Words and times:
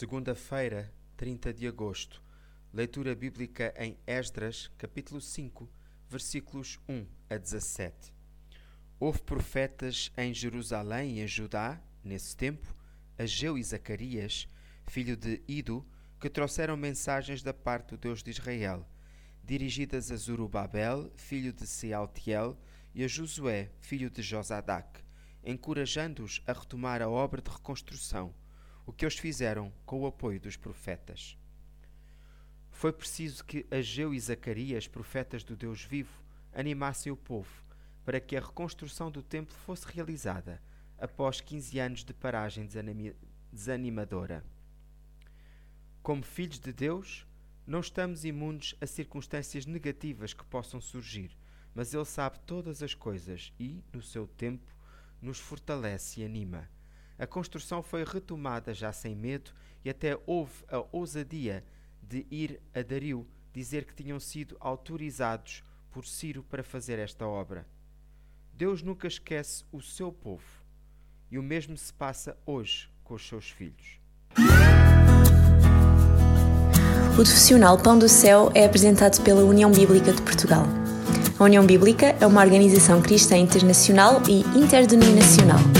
Segunda-feira, 0.00 0.90
30 1.18 1.52
de 1.52 1.66
agosto. 1.68 2.22
Leitura 2.72 3.14
bíblica 3.14 3.74
em 3.76 3.98
Esdras, 4.06 4.70
capítulo 4.78 5.20
5, 5.20 5.70
versículos 6.08 6.80
1 6.88 7.06
a 7.28 7.36
17. 7.36 8.14
Houve 8.98 9.20
profetas 9.20 10.10
em 10.16 10.32
Jerusalém 10.32 11.18
e 11.18 11.20
em 11.20 11.26
Judá, 11.26 11.78
nesse 12.02 12.34
tempo, 12.34 12.74
Ageu 13.18 13.58
e 13.58 13.62
Zacarias, 13.62 14.48
filho 14.86 15.18
de 15.18 15.42
Ido, 15.46 15.86
que 16.18 16.30
trouxeram 16.30 16.78
mensagens 16.78 17.42
da 17.42 17.52
parte 17.52 17.90
do 17.90 17.98
Deus 17.98 18.22
de 18.22 18.30
Israel, 18.30 18.88
dirigidas 19.44 20.10
a 20.10 20.16
Zorobabel, 20.16 21.12
filho 21.14 21.52
de 21.52 21.66
Sealtiel, 21.66 22.58
e 22.94 23.04
a 23.04 23.06
Josué, 23.06 23.70
filho 23.80 24.08
de 24.08 24.22
Josadac, 24.22 25.04
encorajando-os 25.44 26.40
a 26.46 26.54
retomar 26.54 27.02
a 27.02 27.08
obra 27.10 27.42
de 27.42 27.50
reconstrução 27.50 28.34
o 28.90 28.92
que 28.92 29.04
eles 29.04 29.16
fizeram 29.16 29.72
com 29.86 30.00
o 30.00 30.06
apoio 30.06 30.40
dos 30.40 30.56
profetas. 30.56 31.38
Foi 32.72 32.92
preciso 32.92 33.44
que 33.44 33.64
Ageu 33.70 34.12
e 34.12 34.18
Zacarias, 34.18 34.88
profetas 34.88 35.44
do 35.44 35.54
Deus 35.54 35.84
vivo, 35.84 36.20
animassem 36.52 37.12
o 37.12 37.16
povo 37.16 37.64
para 38.04 38.18
que 38.18 38.36
a 38.36 38.40
reconstrução 38.40 39.08
do 39.08 39.22
templo 39.22 39.54
fosse 39.54 39.86
realizada 39.86 40.60
após 40.98 41.40
15 41.40 41.78
anos 41.78 42.04
de 42.04 42.12
paragem 42.12 42.68
desanimadora. 43.52 44.44
Como 46.02 46.24
filhos 46.24 46.58
de 46.58 46.72
Deus, 46.72 47.24
não 47.64 47.78
estamos 47.78 48.24
imunes 48.24 48.74
a 48.80 48.88
circunstâncias 48.88 49.66
negativas 49.66 50.34
que 50.34 50.44
possam 50.44 50.80
surgir, 50.80 51.38
mas 51.72 51.94
Ele 51.94 52.04
sabe 52.04 52.40
todas 52.40 52.82
as 52.82 52.92
coisas 52.92 53.52
e, 53.56 53.84
no 53.92 54.02
seu 54.02 54.26
tempo, 54.26 54.74
nos 55.22 55.38
fortalece 55.38 56.22
e 56.22 56.24
anima 56.24 56.68
a 57.20 57.26
construção 57.26 57.82
foi 57.82 58.02
retomada 58.02 58.72
já 58.72 58.90
sem 58.94 59.14
medo 59.14 59.52
e 59.84 59.90
até 59.90 60.18
houve 60.26 60.64
a 60.70 60.82
ousadia 60.90 61.62
de 62.02 62.26
ir 62.30 62.58
a 62.74 62.80
Dario 62.80 63.26
dizer 63.52 63.84
que 63.84 63.94
tinham 63.94 64.18
sido 64.18 64.56
autorizados 64.58 65.62
por 65.90 66.06
Ciro 66.06 66.42
para 66.42 66.64
fazer 66.64 66.98
esta 66.98 67.26
obra. 67.26 67.66
Deus 68.54 68.82
nunca 68.82 69.06
esquece 69.06 69.64
o 69.70 69.82
seu 69.82 70.10
povo 70.10 70.64
e 71.30 71.38
o 71.38 71.42
mesmo 71.42 71.76
se 71.76 71.92
passa 71.92 72.38
hoje 72.46 72.88
com 73.04 73.12
os 73.12 73.28
seus 73.28 73.50
filhos. 73.50 74.00
O 77.12 77.14
profissional 77.16 77.76
Pão 77.76 77.98
do 77.98 78.08
Céu 78.08 78.50
é 78.54 78.64
apresentado 78.64 79.22
pela 79.22 79.44
União 79.44 79.70
Bíblica 79.70 80.10
de 80.10 80.22
Portugal. 80.22 80.64
A 81.38 81.44
União 81.44 81.66
Bíblica 81.66 82.16
é 82.18 82.26
uma 82.26 82.40
organização 82.40 83.02
cristã 83.02 83.36
internacional 83.36 84.22
e 84.26 84.40
interdenominacional 84.58 85.79